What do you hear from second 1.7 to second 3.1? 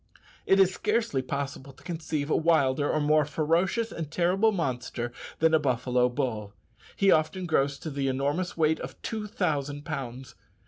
to conceive a wilder or